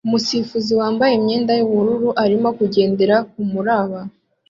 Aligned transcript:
Umusifuzi 0.07 0.71
wambaye 0.79 1.13
imyenda 1.15 1.51
yubururu 1.59 2.09
arimo 2.23 2.49
kugendera 2.57 3.15
kumuraba 3.31 3.99